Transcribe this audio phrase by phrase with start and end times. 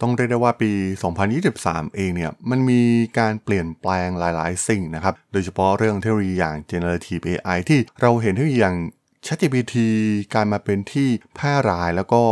[0.00, 0.70] ต้องเรียกได้ว่าปี
[1.34, 2.82] 2023 เองเนี่ย มันมี
[3.18, 8.76] การเปลี่ยนแปลงหลาย ๆ สิ่งนะครับ โดยเฉพาะเรื่องเทคโนโลยีอย่าง generative AI ที่เราเห็นเทคโนโลยีอย่าง
[9.26, 9.74] ChatGPT
[10.34, 12.22] การมาเป็นที่แพร่หลายแล้วก็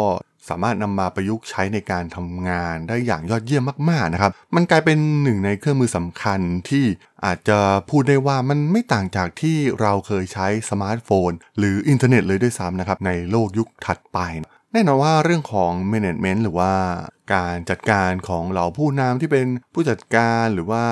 [0.49, 6.85] สามารถนำมาประยุกต์ใช้ในการทำงานได้อย่างยอดเยี่ยมมากๆนะครับ มันกลายเป็นหนึ่งในเครื่องมือสำคัญที่
[7.25, 7.59] อาจจะ
[7.91, 14.19] พูดได้ว่ามันไม่ต่างจากที่เราเคยใช้สมาร์ทโฟน หรืออินเทอร์เน็ตเลยด้วยซ้ำนะครับในโลกยุคถัดไป
[14.73, 16.73] แน่นอนว่าเรื่องของ management หรือว่า
[17.35, 20.85] การจัดการของเหล่าผู้นำที่เป็นผู้จัดการหรือว่า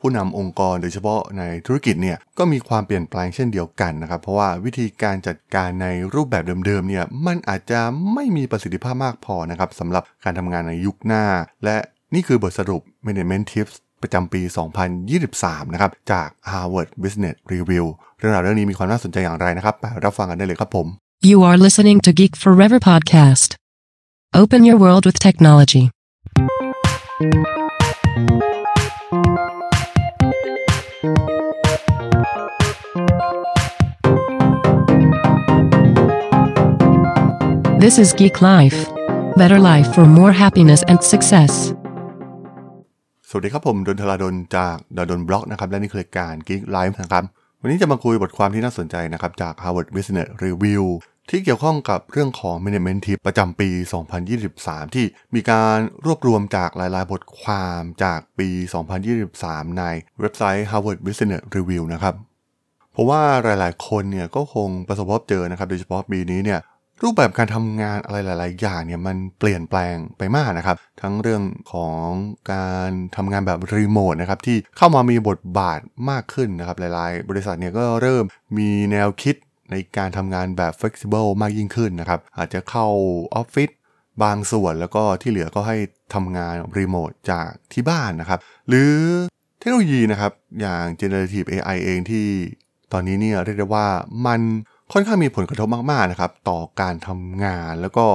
[0.00, 7.80] ผู้นำองค์กรโดยเฉพาะในธุรกิจเนี่ยก็มีความเปลี่ยนแปลงเช่นเดียวกันนะครับ เพราะว่าวิธีการจัดการในรูปแบบเดิมๆเนี่ยมันอาจจะ
[8.14, 11.24] ไม่มีประสิทธิภาพมากพอนะครับสำหรับการทำงานในยุคหน้า
[11.64, 11.76] และ
[12.14, 14.40] นี่คือบทสรุป Management Tips ประจำปี
[15.08, 17.86] 2023 นะครับ จาก Harvard Business Review
[18.18, 20.86] เรื่องราวเรื่องนี้มีความน่าสนใจอย่างไรนะครับไปรับฟังกันได้เลยครับผม
[21.30, 23.50] You are listening to Geek Forever podcast.
[24.42, 25.84] Open your world with technology.
[37.84, 38.78] This is Geek Life.
[39.40, 41.52] Better life for more happiness and success.
[43.28, 47.24] สวัสดีครับผมดนทลาดนจากดดนบล็อกนะครับและนี่คือรายการ Geek Life นะครับ
[47.60, 50.84] วันนี้จะมาคุยบทความที่น่าสนใจนะครับจาก Harvard Business Review
[51.30, 53.70] ที่เกี่ยวข้องกับเรื่องของ Management Tip ประจำปี
[54.32, 58.48] 2023 ที่มีการรวบรวมจากหลาย ๆ บทความจากปี
[59.14, 59.84] 2023 ใน
[60.20, 62.14] เว็บไซต์ Harvard Business Review นะครับ
[62.92, 66.60] เพราะว่าหลาย ๆ คนเนี่ยก็คงประสบพบเจอนะครับ โดยเฉพาะปีนี้เนี่ย
[67.02, 72.02] รูปแบบการทำงานอะไรหลาย ๆ อย่างเนี่ยมันเปลี่ยนแปลงไปมากนะครับ ทั้งเรื่องของ
[72.52, 78.24] การทำงานแบบรีโมทนะครับที่เข้ามามีบทบาทมากขึ้นนะครับ หลาย ๆ บริษัทเนี่ยก็เริ่ม
[78.58, 79.36] มีแนวคิด
[79.70, 82.86] ในการทำงานแบบ flexible มากยิ่งขึ้นนะครับ อาจจะเข้า
[83.34, 83.70] ออฟฟิศ
[84.22, 85.76] บางส่วนแล้วก็ที่เหลือก็ให้
[86.14, 88.38] ทำงานรีโมทจากที่บ้านนะครับ
[88.68, 88.92] หรือ
[89.58, 92.26] เทคโนโลยีนะครับอย่าง generative AI เองที่
[92.92, 93.86] ตอนนี้เนี่ยเรียกได้ว่า
[94.26, 94.40] มัน
[94.92, 98.06] ค่อนข้างมีผลกระทบมากๆนะครับ ต่อการทำงานแล้วก็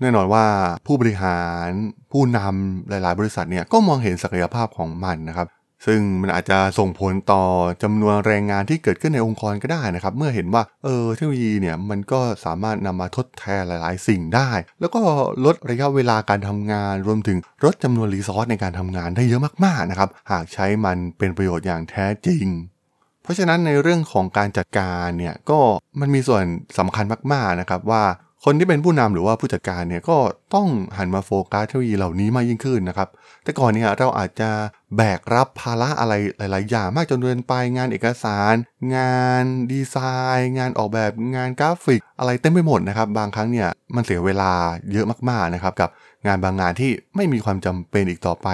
[0.00, 0.44] แน่นอนว่า
[0.86, 1.68] ผู้บริหาร
[2.12, 5.48] ผู้นำหลาย ๆ บริษัทเนี่ยก็มองเห็นศักยภาพของมันนะครับ
[5.86, 7.42] ซึ่งมันอาจจะส่งผลต่อ
[7.82, 15.00] จำนวนแรงงานที่เกิดขึ้นในองค์กรก็ได้นะครับ เมื่อเห็นว่าเออเทคโนโลยีเนี่ยมันก็สามารถนำมาทดแทนหลาย ๆ สิ่งได้ แล้วก็
[15.44, 22.46] ลดระยะเวลาการทำงาน รวมถึงลดจำนวนรีซอสในการทำงานได้เยอะมาก ๆ นะครับ หากใช้มันเป็นประโยชน์อย่างแท้จริง
[23.28, 25.58] ราะฉะนั้นในเรื่องของการจัดการเนี่ยก็
[26.00, 26.44] มันมีส่วน
[26.78, 28.04] สำคัญมากๆนะครับว่า
[28.44, 30.18] คนที่เป็นผู้นำหรือว่าผู้จัดการเนี่ยก็
[30.54, 30.68] ต้อง
[30.98, 33.08] หันมาโฟกัสเทคโนโลยีเหล่านี้มากยิ่งขึ้นนะครับ
[33.44, 34.50] แต่ก่อนเนี่ยเราอาจจะ
[34.96, 38.54] แบกรับภาระอะไรหลาย ๆ อย่างมากจนเกินไปงานเอกสาร
[38.96, 39.96] งานดีไซ
[40.36, 44.52] น์ งานออกแบบงานกราฟิก อะไรเต็มไปหมดนะครับ บางครั้งเนี่ยมันเสียเวลา
[44.92, 45.88] เยอะมากๆนะครับกับ
[46.26, 48.48] งานบางงานที่ไม่มีความจำเป็นอีกต่อไป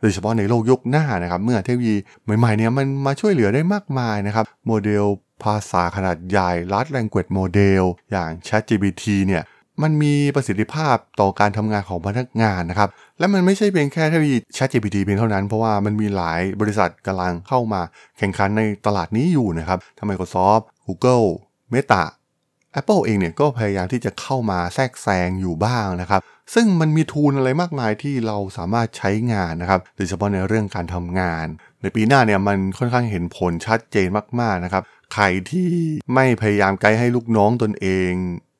[0.00, 1.96] โดยเฉพาะในโลกยุคหน้านะครับเมื่อเทคโนโลยี
[2.38, 5.04] ใหม่ๆเนี่ยมันมาช่วยเหลือได้มากมายนะครับโมเดล
[5.42, 9.42] ภาษาขนาดใหญ่ large language model อย่าง ChatGPT เนี่ย
[9.82, 12.88] มันมีประสิทธิภาพต่อการทำงานของพนักงานนะครับ
[13.18, 17.80] และมันไม่ใช่เพียงแค่เทคโนโลยี ChatGPT เพียงเท่านั้น เพราะว่ามันมีหลายบริษัทกำลังเข้ามา
[18.18, 21.26] แข่งขันในตลาดนี้อยู่นะครับทั้ง Microsoft Google
[21.72, 22.02] Meta
[22.78, 26.20] Apple เองเนี่ยก็พยายามที่จะเข้ามาแทรกแซงอยู่บ้างนะครับ
[26.54, 31.46] ซึ่งมันมีทูลอะไรมากมายที่เราสามารถใช้งานนะครับโดยเฉพาะในเรื่องการทำงาน
[31.82, 34.08] ในปีหน้าเนี่ยมันค่อนข้างเห็นผลชัดเจน
[34.40, 34.82] มากๆนะครับ
[35.14, 35.70] ใครที่
[36.14, 38.12] ไม่พยายามไกด์ให้ลูกน้องตนเอง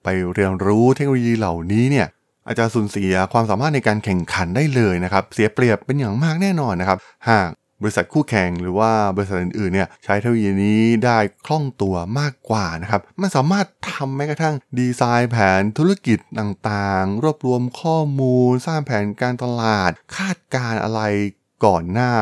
[0.05, 2.07] ไปเรียนรู้เทคโนโลยีเหล่านี้เนี่ย
[2.47, 6.99] อาจจะสูญเสียความสามารถในการแข่งขันได้เลยนะครับ เสียเปรียบเป็นอย่างมากแน่นอนนะครับ
[7.29, 7.49] หาก
[7.83, 13.67] บริษัทคู่แข่งหรือว่าบริษัทอื่นๆเนี่ยใช้เทคโนโลยีนี้ได้คล่องตัวมากกว่านะครับ มันสามารถ
[14.03, 21.01] ทำแม้กระทั่งดีไซน์แผนธุรกิจต่างๆ รวบรวมข้อมูล สร้างแผนการตลาด คาดการอะไร
[21.65, 22.13] ก่อนหน้า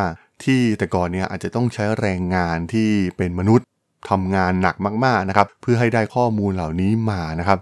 [0.44, 3.66] ที่แต่ก่อนเนี่ยอาจจะต้องใช้แรงงานที่เป็นมนุษย์
[4.10, 7.58] ทำงานหนักมากๆนะครับ เพื่อให้ได้ข้อมูลเหล่านี้มานะครับ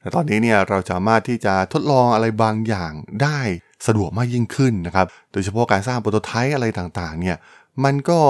[0.00, 3.40] แต่ตอนนี้เนี่ยเราสามารถที่จะทดลองอะไรบางอย่างได้
[3.86, 7.36] สะดวกมากยิ่งขึ้นนะครับ โดยเฉพาะการสร้างโปรโตไทป์อะไรต่างๆเนี่ย
[7.84, 8.20] มันก็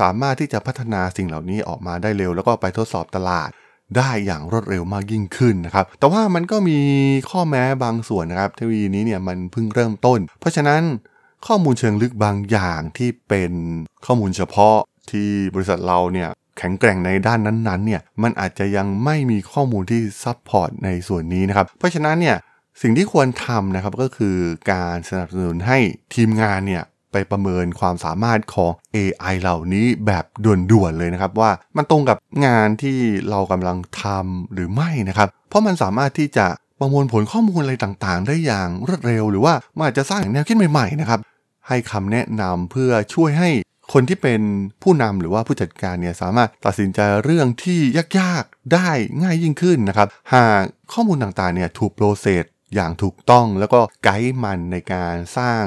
[0.00, 3.50] สามารถที่จะพัฒนาสิ่งเหล่านี้ออกมาได้เร็ว แล้วก็ไปทดสอบตลาด
[3.96, 6.78] ได้อย่างรวดเร็วมากยิ่งขึ้นนะครับ แต่ว่ามันก็มี
[7.30, 10.82] ข้อแม้บางส่วนนะครับ เทคโนโลยีนี้เนี่ยมันเพิ่งเริ่มต้น เพราะฉะนั้น
[11.46, 13.52] ข้อมูลเชิงลึกบางอย่างที่เป็น
[14.06, 14.76] ข้อมูลเฉพาะ
[15.10, 22.36] ที่บริษัทเราเนี่ยแข็งแกร่งในด้านนั้นๆเนี่ยมันอาจจะยังไม่มีข้อมูลที่ support ในส่วนนี้นะครับ เพราะฉะนั้นเนี่ย
[22.82, 24.36] สิ่งที่ควรทำนะครับก็คือ
[24.72, 25.78] การสนับสนุนให้
[26.14, 32.16] ทีมงานเนี่ย ไปประเมินความสามารถของ AI เหล่านี้แบบด่วนๆเลยนะครับว่ามันตรงกับ
[32.46, 32.98] งานที่
[33.30, 36.46] เรากำลังทำหรือไม่นะครับ เพราะมันสามารถที่จะ
[36.80, 41.20] ประมวลผลข้อมูลอะไรต่างๆ ได้อย่างรวดเร็ว หรือว่ามันอาจจะสร้างแนวคิดใหม่ๆนะครับ
[41.68, 43.50] ให้คำแนะนำเพื่อช่วยให้
[43.92, 44.40] คนที่เป็น
[44.82, 47.80] ผู้นำหรือว่าผู้จัดการเนี่ยสามารถตัดสินใจเรื่องที่
[48.18, 48.88] ยากๆได้
[49.22, 50.60] ง่ายยิ่งขึ้นนะครับ หาก
[50.92, 55.62] ข้อมูลต่างๆเนี่ยถูกโปรเซส อย่างถูกต้องแล้วก็ไกด์มันในการสร้าง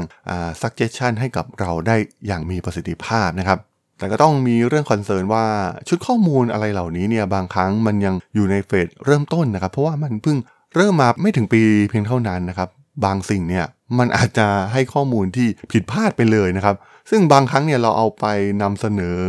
[0.61, 1.95] suggestion ให้กับเราได้
[2.27, 3.59] อย่างมีประสิทธิภาพนะครับ
[3.99, 5.45] แต่ก็ต้องมีเรื่องคอนเซิร์นว่า
[5.87, 10.37] ชุดข้อมูลอะไรเหล่านี้เนี่ยบางครั้งมันยังอยู่ในเฟสเริ่มต้นนะครับ เพราะว่ามันเพิ่ง
[10.75, 12.69] เริ่มมาไม่ถึงปีเพียงเท่านั้นนะครับ
[13.05, 13.65] บางสิ่งเนี่ย
[13.97, 16.75] มันอาจจะให้ข้อมูลที่ผิดพลาดไปเลยนะครับ
[17.09, 18.25] ซึ่งบางครั้งเนี่ยเราเอาไป
[18.61, 19.19] นำเสนอ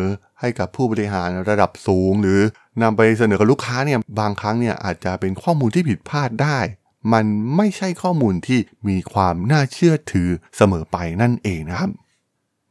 [0.40, 2.40] ให้กับผู้บริหารระดับสูง หรือ
[2.82, 6.58] นำไปเสนอกับลูกค้าเนี่ยบางครั้งเนี่ยอาจจะเป็นข้อมูลที่ผิดพลาดได้
[7.12, 7.26] มัน
[7.56, 8.58] ไม่ใช่ข้อมูลที่
[8.88, 11.90] มีความน่าเชื่อถือเสมอไปนั่นเองนะครับ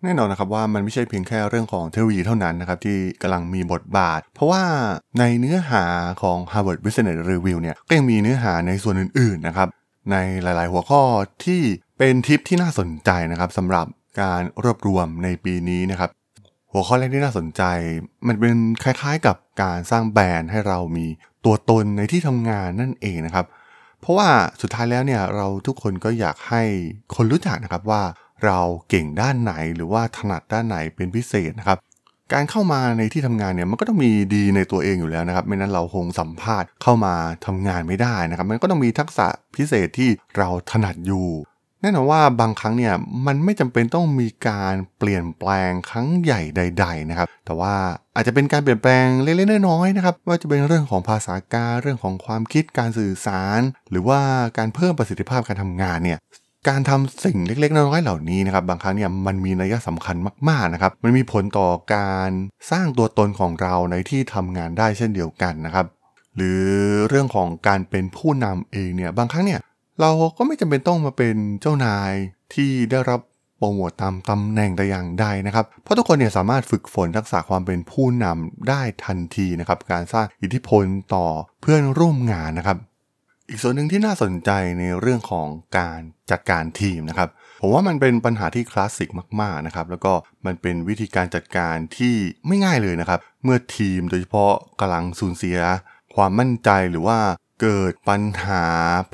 [0.04, 4.64] แน่นอนนะครับว่ามันไม่ใช่เพียงแค่เรื่องของเทคโนโลยีเท่านั้นนะครับที่กำลังมีบทบาท เพราะว่า
[5.20, 5.84] ในเนื้อหา
[6.22, 9.68] ของ Harvard Business Review เนี่ยก็ยังมีเนื้อหาในส่วนอื่นๆนะครับ
[10.12, 11.02] ในหลายๆ หัวข้อ
[11.46, 11.62] ที่
[11.98, 13.86] เป็นทิปที่น่าสนใจนะครับสำหรับ
[14.22, 16.10] การรวบรวมในปีนี้นะครับ
[16.72, 17.64] หัวข้อแรกที่น่าสนใจ
[18.28, 21.06] มันเป็นคล้ายๆกับการสร้างแบรนด์ให้เรามี
[21.46, 23.46] ตัวตนในที่ทำงานนั่นเองนะครับ
[24.06, 24.32] เพราะว่า
[24.62, 26.64] สุดท้ายแล้วเนี่ยเราทุกคนก็อยากให้
[27.16, 28.04] คนรู้จักนะครับว่า
[28.46, 28.60] เรา
[28.90, 31.78] เก่งด้านไหนหรือว่าถนัดด้านไหนเป็นพิเศษนะครับ
[32.34, 37.14] การเข้ามาในที่ทำงานเนี่ยมันก็ต้องมีดีในตัวเองอยู่แล้วนะครับไม่นั้นเราคงสัมภาษณ์เข้ามา
[37.46, 41.28] ทำงานไม่ได้นะครับ มันก็ต้องมีทักษะพิเศษที่เราถนัดอยู่
[41.86, 42.94] แน่นอนว่าบางครั้งเนี่ย
[43.26, 47.74] มันไม่จำเป็นต้องมีการเปลี่ยนแปลงครั้งใหญ่ใด ๆ นะครับ แต่ว่า
[48.16, 53.60] อาจจะเป็นการเปลี่ยนแปลงเล็กๆน้อยๆนะครับว่าจะเป็นเรื่องของภาษาการเรื่องของความคิดการสื่อสาร
[53.92, 54.20] หรือว่า
[54.58, 56.20] การเพิ่มประสิทธิภาพการทำงานเนี่ย
[56.68, 60.16] การทำสิ่งเล็กๆ น้อยๆเหล่านี้นะครับบางครั้งเนี่ยมันมีนัยสำคัญ
[60.50, 62.30] มากๆนะครับมันมีผลต่อการ
[62.72, 65.86] สร้างตัวตนของเราในที่ทำงานได้เช่นเดียวกันนะครับ
[66.36, 66.64] หรือ
[67.10, 69.60] เรื่องของการเป็นผู้นำเองเนี่ยบางครั้งเนี่ย
[70.02, 72.14] เราก็ไม่จำเป็นต้องมาเป็นเจ้านาย
[72.54, 73.20] ที่ได้รับ
[73.58, 81.28] โปรโมตตามตำแหน่งแต่อย่างใดนะครับ เพราะทุกคนเนี่ยสามารถฝึกฝนทักษะความเป็นผู้นำได้ทันทีนะครับ การสร้างอิทธิพลต่อ
[81.62, 82.78] เพื่อนร่วมงานนะครับ
[83.50, 84.50] อีกส่วนหนึ่งที่น่าสนใจ
[84.80, 85.48] ในเรื่องของ
[85.78, 86.00] การ
[86.32, 87.30] จัดการทีมนะครับ
[87.62, 89.10] ผมว่ามันเป็นปัญหาที่คลาสสิก
[89.42, 90.14] มากๆนะครับ แล้วก็
[90.46, 92.16] มันเป็นวิธีการจัดการที่
[92.48, 95.58] ไม่ง่ายเลยนะครับ เมื่อทีมโดยเฉพาะกำลังสูญเสีย
[96.16, 97.20] ความมั่นใจหรือว่า
[97.62, 98.66] เกิดปัญหา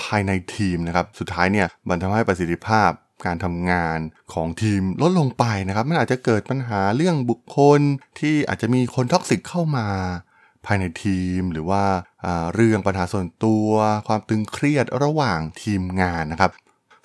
[0.02, 2.92] ภายในทีมนะครับ สุดท้ายเนี่ยมันทำให้ประสิทธิภาพ
[3.26, 4.00] การทำงาน
[4.34, 7.80] ของทีมลดลงไปนะครับ มันอาจจะเกิดปัญหาเรื่องบุคคล
[8.20, 9.88] ที่อาจจะมีคน toxic เข้ามา
[10.66, 11.84] ภายในทีมหรือว่า
[12.54, 13.70] เรื่องปัญหาส่วนตัว
[14.08, 16.52] ความตึงเครียดระหว่างทีมงานนะครับ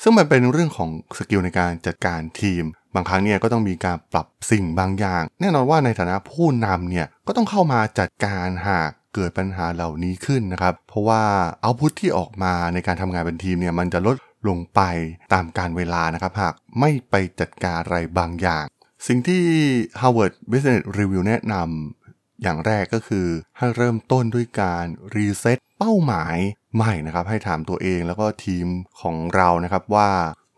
[0.02, 11.22] ซึ่งมันเป็นเรื่องของ skill ในการจัดการทีม บางครั้งเนี่ยก็ต้องมีการปรับสิ่งบางอย่าง แน่นอนว่าในฐานะผู้นำเนี่ยก็ต้องเข้ามาจัดการหาก เกิดปัญหาเหล่านี้ขึ้นนะครับ เพราะว่า
[11.62, 14.16] output ที่ออกมาในการทำงานเป็นทีมเนี่ยมันจะลด
[14.48, 14.80] ลงไป
[15.32, 18.64] ตามกาลเวลานะครับ หากไม่ไปจัดการอะไรบางอย่าง
[19.06, 19.44] สิ่งที่
[20.00, 23.26] Harvard Business Review แนะนำอย่างแรกก็คือ
[23.58, 24.86] ให้เริ่มต้นด้วยการ
[25.16, 26.36] reset เป้าหมาย
[26.74, 28.66] ใหม่นะครับ ให้ถามตัวเองแล้วก็ทีม
[29.00, 30.10] ของเรานะครับว่า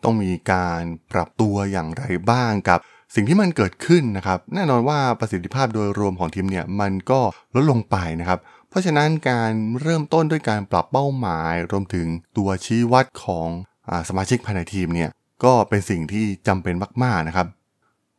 [0.05, 0.83] ต้องมีการ
[1.13, 2.81] ปรับตัวอย่างไรบ้างกับ
[3.15, 7.21] สิ่งที่มันเกิดขึ้นนะครับแน่นอนว่าประสิทธิภาพโดยรวมของทีมเนี่ยมันก็
[7.55, 8.39] ลดลงไปนะครับ
[8.69, 9.51] เพราะฉะนั้นการ
[9.83, 12.07] เริ่มต้นด้วยการปรับเป้าหมาย รวมถึง
[12.37, 13.49] ตัวชี้วัดของ
[13.89, 15.11] อสมาชิกภายในทีมเนี่ย
[15.45, 17.47] ก็เป็นสิ่งที่จำเป็นมากๆนะครับ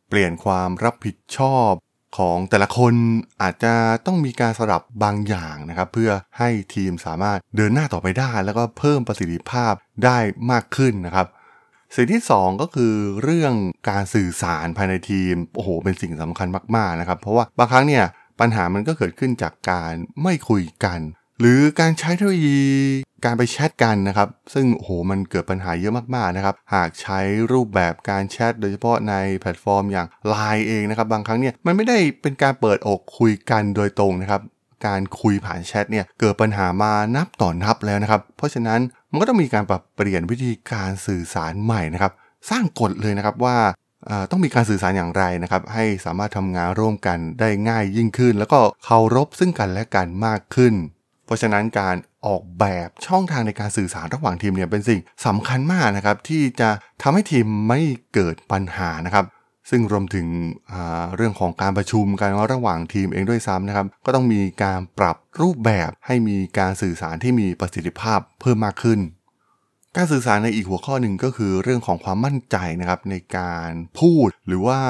[0.08, 1.70] เปลี่ยนความรับผิดชอบ
[2.18, 2.94] ของแต่ละคน
[3.42, 3.74] อาจจะ
[4.06, 9.72] ต้องมีการสลับบางอย่างนะครับ เพื่อให้ทีมสามารถเดินหน้าต่อไปได้ แล้วก็เพิ่มประสิทธิภาพ
[10.04, 10.18] ได้
[10.50, 11.26] มากขึ้นนะครับ
[11.94, 13.54] สิ่งที่ 2 ก็คือเรื่อง
[13.90, 18.04] การสื่อสารภายในทีมโอ้โหเป็นสิ่งสำคัญมากๆนะครับ เพราะว่าบางครั้งเนี่ย
[18.40, 19.92] ปัญหามันก็เกิดขึ้นจากการ
[20.22, 21.00] ไม่คุยกัน
[21.40, 22.60] หรือการใช้เทคโนโลยี
[23.24, 27.18] การไปแชทกันนะครับ ซึ่งโอ้โหมันเกิดปัญหาเยอะมากๆนะครับ หากใช้
[27.52, 34.40] รูปแบบการแชทโดยเฉพาะในแพลตฟอร์มอย่าง Line เองนะครับ บางครั้งเนี่ยมันไม่ได้เป็นการเปิดอกคุยกันโดยตรงนะครับ
[34.86, 42.12] การคุยผ่านแชทเนี่ยเกิดปัญหามานับต่อนับแล้วนะครับ เพราะฉะนั้นมันก็ต้องมีการปรับเปลี่ยนวิธีการสื่อสารใหม่นะครับ
[42.50, 43.56] สร้างกฎเลยนะครับว่า
[44.30, 50.74] ต้องมีการสื่อสารอย่างไรนะครับ ให้สามารถทำงานร่วมกันได้ง่ายยิ่งขึ้น แล้วก็เคารพซึ่งกันและกันมากขึ้น
[51.24, 51.96] เพราะฉะนั้นการ
[52.26, 56.70] ออกแบบช่องทางในการสื่อสารระหว่างทีมเนี่ยเป็นสิ่งสำคัญมากนะครับ ที่จะ
[57.02, 57.80] ทำให้ทีมไม่
[58.14, 59.24] เกิดปัญหานะครับ
[59.70, 60.26] ซึ่งรวมถึง
[61.16, 69.00] เรื่องของการประชุมกันระหว่างทีมเองด้วยซ้ำนะครับ ก็ต้องมีการปรับรูปแบบให้มีการสื่อสารที่มีประสิทธิภาพเพิ่มมากขึ้น
[69.96, 74.80] การสื่อสารในอีกหัวข้อหนึ่งก็คือเรื่องของความมั่นใจนะครับในการพูดหรือว่า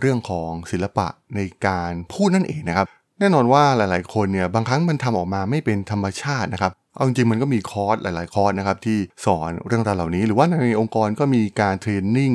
[0.00, 1.06] เรื่องของศิลปะ
[1.36, 2.86] ในการพูดนั่นเองนะครับ
[3.20, 12.32] แน่นอนว่าหลาย ๆ คนเนี่ยบางครั้งมันทำออกมาไม่เป็นธรรมชาตินะครับ เอาจริงมันก็มีคอร์สหลาย ๆ คอร์สนะครับที่สอนเรื่องราวเหล่านี้ หรือว่าในองค์กรก็มีการเทรนนิ่ง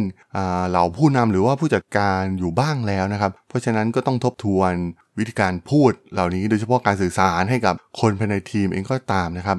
[0.69, 4.71] เหล่าผู้นำหรือว่าผู้จัดการอยู่บ้างแล้วนะครับ เพราะฉะนั้นก็ต้องทบทวน
[5.17, 9.57] วิธีการพูดเหล่านี้โดยเฉพาะการสื่อสารให้กับคนภายในทีมเองก็ตามนะครับ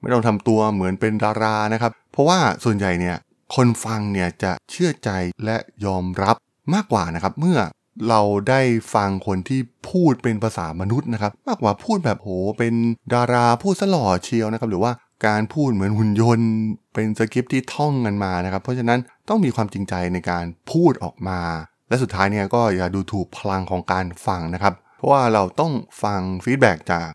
[0.00, 3.16] ไม่ต้องทำตัวเหมือนเป็นดารานะครับ เพราะว่าส่วนใหญ่เนี่ย
[3.54, 5.10] คนฟังเนี่ยจะเชื่อใจ
[5.44, 6.36] และยอมรับ
[6.74, 7.58] มากกว่านะครับ เมื่อ
[8.08, 8.60] เราได้
[8.94, 12.74] ฟังคนที่พูดเป็นภาษามนุษย์นะครับ มากกว่าพูดแบบโหเป็น
[13.14, 14.92] ดาราพูดสล่อเชียวนะครับ หรือว่า
[15.26, 16.50] การพูดเหมือนหุ่นยนต์
[16.94, 21.40] เป็นสคริปที่ท่องกันมานะครับ เพราะฉะนั้นต้องมีความจริงใจในการพูดออกมา
[21.88, 27.08] และสุดท้ายเนี่ยก็อย่าดูถูกพลังของการฟังนะครับ เพราะว่าเราต้องฟังฟีดแบ็จาก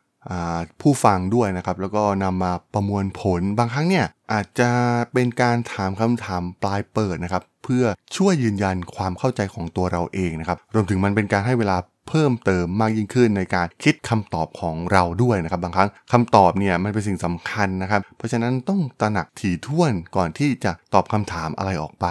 [0.82, 4.70] ผู้ฟังด้วยนะครับ แล้วก็นำมาประมวลผลบางครั้งเนี่ยอาจจะ
[5.14, 7.86] เป็นการถามคำถามปลายเปิดนะครับ เพื่อ
[8.18, 11.78] ช่วยยืนยันความเข้าใจของตัวเราเองนะครับรวมถึงมันเป็นการให้เวลา
[12.10, 22.08] เพิ่มเติมมากยิ่งขึ้นในการคิดคำตอบของเราด้วยนะครับ บางครั้งคำตอบเนี่ยมันเป็นสิ่งสำคัญนะครับ เพราะฉะนั้นต้องตระหนักถี่ถ้วนก่อนที่จะตอบคำถามอะไรออกไป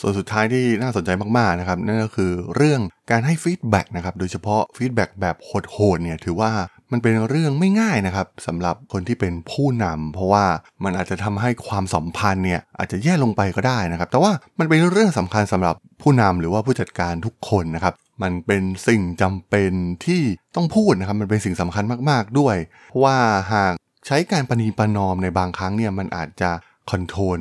[0.00, 6.50] ส่วนสุดท้ายที่น่าสนใจมากๆนะครับนั่นก็คือเรื่องการให้ feedback นะครับโดยเฉพาะ feedback แบบโหดๆเนี่ยถือว่า
[6.92, 10.44] มันเป็นเรื่องไม่ง่ายนะครับสำหรับคนที่เป็นผู้นำเพราะว่า
[10.84, 19.72] มันอาจจะทำให้ความสัมพันธ์เนี่ยอาจจะแย่ลงไปก็ได้นะครับ แต่ว่ามันเป็นเรื่องสำคัญสำหรับผู้นำหรือว่าผู้จัดการทุกคนนะครับมันเป็นสิ่งจำเป็น
[20.06, 20.22] ที่
[20.56, 22.56] ต้องพูดนะครับมันเป็นสิ่งสำคัญมากๆด้วย
[22.88, 23.18] เพราะว่า
[23.52, 23.72] หาก
[24.06, 26.50] ใช้การประนีประนอมในบางครั้งเนี่ยมันอาจจะ
[26.90, 27.40] control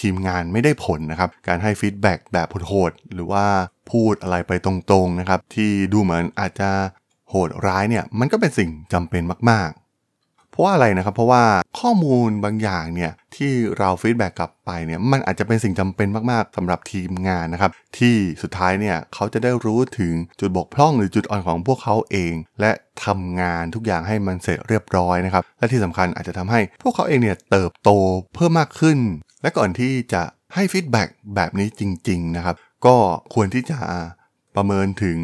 [0.00, 3.44] ทีมงานไม่ได้ผลนะครับ การให้ feedback แบบโหดๆหรือว่า
[3.90, 6.70] พูดอะไรไปตรงๆนะครับ ที่ดูเหมือนอาจจะ
[7.32, 11.44] โหดร้ายเนี่ยมันก็เป็นสิ่งจำเป็นมาก ๆ เพราะว่าอะไรนะครับ เพราะว่า
[11.80, 22.72] ข้อมูลบางอย่างเนี่ยที่เรา feedback กลับไปเนี่ยมันอาจจะเป็นสิ่งจำเป็นมากๆสำหรับทีมงานนะครับ ที่สุดท้ายเนี่ยเขาจะได้รู้ถึงจุดบกพร่องหรือจุดอ่อนของพวกเขาเอง และ
[23.04, 27.90] ทำงานทุกอย่างให้มันเสร็จเรียบร้อยนะครับ และที่สำคัญอาจจะทำให้พวกเขาเองเนี่ยเติบโต
[28.34, 28.98] เพิ่มมากขึ้น
[29.42, 30.22] และก่อนที่จะ
[30.54, 32.96] ให้ feedback แบบนี้จริง ๆ นะครับ ก็
[33.34, 33.78] ควรที่จะ
[34.56, 35.18] ประเมินถึง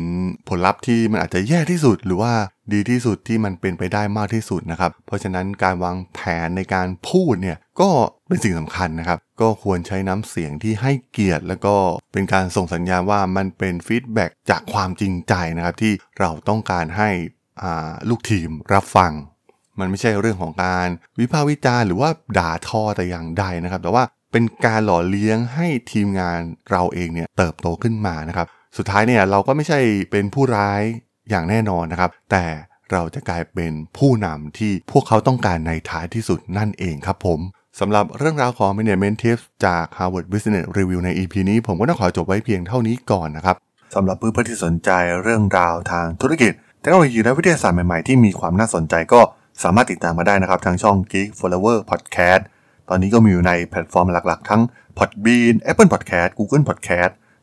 [0.49, 2.33] ผลลัพธ์ที่มันอาจจะแย่ที่สุด หรือว่า
[2.73, 7.91] ดีที่สุดที่มันเป็นไปได้มากที่สุดนะครับ เพราะฉะนั้นการวางแผนในการพูดเนี่ยก็
[8.29, 11.75] เป็นสิ่งสำคัญนะครับ ก็ควรใช้น้ำเสียงที่ให้เกียรติ แล้วก็
[12.13, 17.11] เป็นการส่งสัญญาณว่ามันเป็น feedback จากความจริงใจนะครับ ที่เราต้องการให้
[18.09, 19.13] ลูกทีมรับฟัง
[19.79, 20.89] มันไม่ใช่เรื่องของการ
[21.21, 28.47] วิพากษ์วิจารณ์หรือว่าด่าทอแต่อย่างใดนะครับ แต่ว่าเป็นการหล่อเลี้ยงให้ทีมงานเราเองเนี่ยเติบโตขึ้นมานะครับ
[28.79, 29.81] สุดท้ายเนี่ยเราก็ไม่ใช่
[30.11, 30.83] เป็นผู้ร้าย
[31.31, 32.45] อย่างแน่นอนนะครับ แต่
[32.93, 37.41] เราจะกลายเป็นผู้นำที่พวกเขาต้องการในท้ายที่สุดนั่นเองครับผม
[37.81, 43.57] สำหรับเรื่องราวของ Management Tips จาก Harvard Business Review ใน EP นี้ ผมก็ต้องขอจบไว้เพียงเท่านี้ก่อนนะครับ
[43.95, 44.91] สำหรับเพื่อนๆที่สนใจ
[45.23, 49.21] เรื่องราวทางธุรกิจเทคโนโลยีและวิทยาศาสตร์ใหม่ ๆ ที่มีความน่าสนใจก็
[49.63, 52.43] สามารถติดตามมาได้นะครับ ทางช่อง Geek Forever Podcast
[52.89, 54.63] ตอนนี้ก็มีอยู่ในแพลตฟอร์มหลักๆ ทั้ง
[54.99, 57.13] Podbean Apple Podcast Google Podcast